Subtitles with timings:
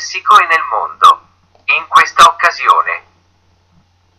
[0.00, 1.26] Messico e nel mondo.
[1.76, 3.04] In questa occasione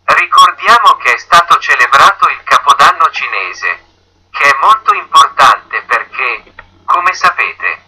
[0.04, 3.84] ricordiamo che è stato celebrato il Capodanno cinese,
[4.30, 6.54] che è molto importante perché,
[6.86, 7.81] come sapete,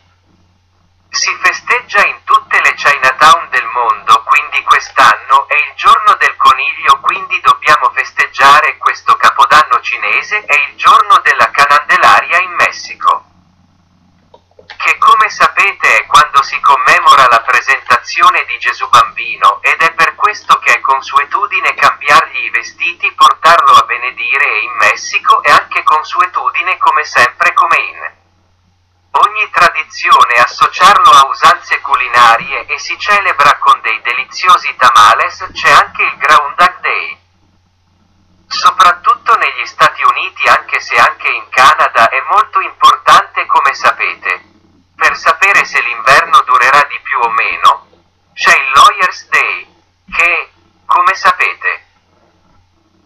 [1.10, 7.00] si festeggia in tutte le Chinatown del mondo, quindi quest'anno è il giorno del coniglio,
[7.00, 13.26] quindi dobbiamo festeggiare questo Capodanno cinese e il giorno della Canandelaria in Messico,
[14.78, 19.94] che come sapete è quando si commemora la presentazione presentazione di Gesù bambino, ed è
[19.94, 25.50] per questo che è consuetudine cambiargli i vestiti, portarlo a benedire e in Messico è
[25.50, 28.12] anche consuetudine come sempre come in
[29.16, 36.04] ogni tradizione associarlo a usanze culinarie e si celebra con dei deliziosi tamales, c'è anche
[36.04, 37.18] il Groundhog Day.
[38.48, 44.52] Soprattutto negli Stati Uniti anche se anche in Canada è molto importante come sapete.
[44.96, 47.84] Per sapere se l'inverno durerà di più o meno,
[48.34, 49.68] c'è il Lawyer's Day,
[50.12, 50.50] che,
[51.14, 51.86] come sapete,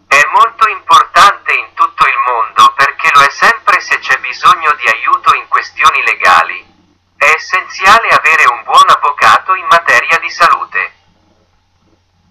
[0.08, 4.86] è molto importante in tutto il mondo perché lo è sempre se c'è bisogno di
[4.86, 6.64] aiuto in questioni legali.
[7.18, 10.92] È essenziale avere un buon avvocato in materia di salute.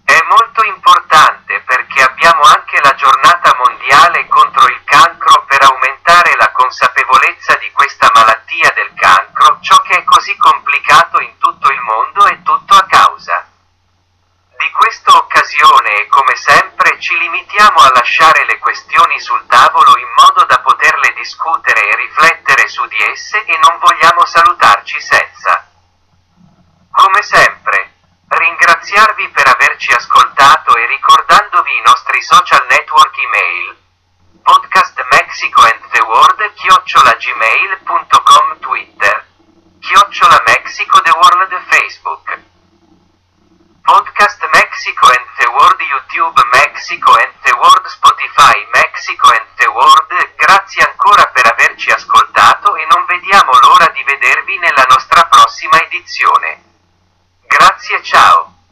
[0.04, 6.50] È molto importante perché abbiamo anche la giornata mondiale contro il cancro per aumentare la
[6.50, 12.26] consapevolezza di questa malattia del cancro, ciò che è così complicato in tutto il mondo
[12.26, 13.48] è tutto a causa
[14.58, 17.16] di questa occasione e come sempre ci
[17.78, 22.84] limitiamo a lasciare le questioni sul tavolo in modo da poterle discutere e riflettere su
[22.86, 25.64] di esse e non vogliamo salutarci senza.
[26.90, 27.92] Come sempre,
[28.26, 33.76] ringraziarvi per averci ascoltato e ricordandovi i nostri social network email.
[34.42, 39.24] Podcast Mexico and the World chiocciolagmail.com Twitter.
[39.80, 42.40] Chiocciola Mexico the World Facebook.
[43.84, 50.84] Podcast Mexico and the World YouTube Mexico and World Spotify Mexico and the World, grazie
[50.84, 56.62] ancora per averci ascoltato e non vediamo l'ora di vedervi nella nostra prossima edizione.
[57.46, 58.47] Grazie ciao!